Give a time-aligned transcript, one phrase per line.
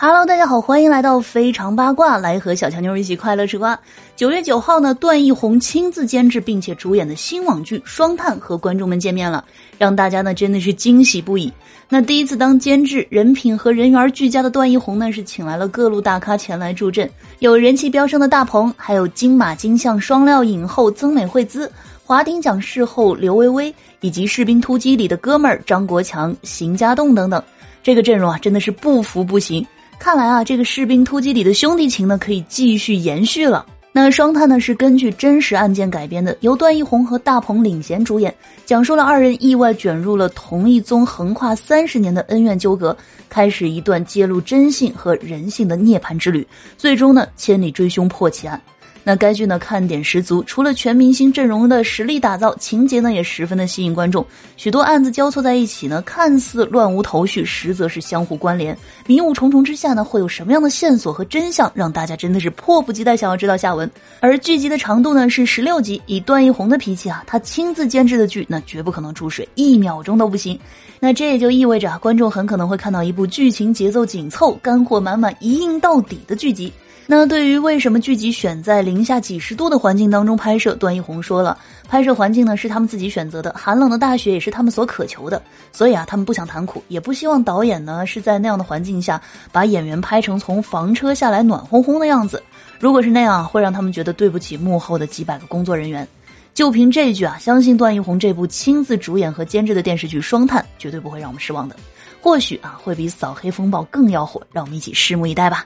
[0.00, 3.76] Hello，大家好，欢迎来到非常八卦，来和小强妞一起快乐吃瓜。
[4.14, 9.44] 九月九号呢，段奕宏亲自监制并且主演的新网剧《双探》和观众们见面了，
[9.76, 11.52] 让大家呢真的是惊喜不已。
[11.88, 17.10] 那第一次当监制，人品和人缘俱佳的段奕宏呢，是请来了各路大咖前来助阵，
[17.40, 21.68] 有人气飙升的大鹏，还有金马金像双料影后曾美惠孜、
[22.04, 27.42] 华鼎奖视后刘薇薇，以及《士兵突击》里的哥们儿张国强、邢家栋等等，
[27.82, 29.66] 这个阵容啊，真的是不服不行。
[29.98, 33.66] 看来啊，这个士兵突击里的兄弟情呢，可以继续延续了。
[34.00, 38.32] 那双探呢，是根据真实案件改编的，由段奕宏和大鹏领衔主演，
[38.64, 42.96] 讲述了二人意外卷入了同一宗横跨三十年的恩怨纠葛，
[43.28, 48.58] 开始一段揭露真性和人性的涅槃之旅，最终呢，千里追凶破奇案。
[49.04, 54.26] 那该剧呢看点十足，除了全明星阵容的实力打造，情节呢也十分的吸引观众。
[54.58, 58.76] 许多案子交错在一起呢，看似乱无头绪，实则是相互关联。
[59.06, 63.87] 迷雾重重之下呢，会有什么样的线索和真相，让大家真的是迫不及待想要知道下文。
[64.20, 70.58] 而剧集的长度呢是十六集，以段奕宏的脾气啊，他亲自监制的剧，那绝不可能注水，一秒钟都不行。
[71.00, 76.72] 那这也就意味着啊观众很可能会看到一部剧情节奏紧凑、干货满满、一映到底的剧集。
[77.10, 81.56] 那对于为什么剧集选在零下几十度的环境当中拍摄，段奕宏说了，
[81.88, 85.40] 拍摄环境呢是他们自己选择的，寒冷的大雪也是他们所渴求的，
[85.72, 89.18] 所以啊，他们不想谈苦，也不希望导演呢是在那样的环境下
[89.50, 92.42] 把演员拍成从房车下来暖烘烘的样子，
[92.78, 96.06] 如果是那样，会让他他们觉得对不起幕后的几百个工作人员。
[96.52, 101.76] 就凭这一句啊，相信段奕宏这部亲自主演和监制的电视剧《双探》绝对不会让我们失望的，
[102.20, 105.64] 或许啊会比《扫黑风暴》更要火，让我们一起拭目以待吧。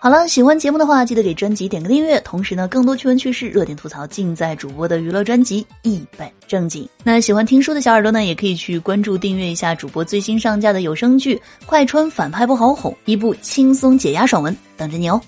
[0.00, 2.20] 好了，喜欢节目的话，记得给专辑点个订阅。
[2.22, 6.82] 同时呢，更多趣闻趣事、热点吐槽，尽在主播的娱乐专辑《一本正经》。
[7.04, 11.36] 那喜欢听书的小耳朵呢，也可以去关注、订阅一下主播最新上架的有声剧
[11.66, 15.20] 《快穿反派不好哄》，一部轻松解压爽文等着你哦。